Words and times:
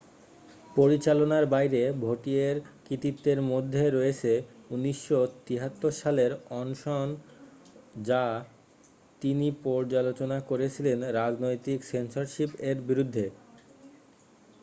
পরিচালনার 0.75 1.45
বাইরে 1.45 1.81
ভৌটিয়ের 1.99 2.55
কৃতিত্বের 2.85 3.39
মধ্যে 3.43 3.83
রয়েছে 3.89 4.31
1973 4.71 6.01
সালের 6.01 6.31
অনশনও 6.53 7.19
যা 8.03 8.23
তিনি 9.21 9.47
পর্যালোচনা 9.63 10.37
করেছিলেন 10.41 10.97
রাজনৈতিক 11.19 11.79
সেন্সরশিপ 11.83 12.49
এর 12.61 12.77
বিরুদ্ধে 12.81 13.25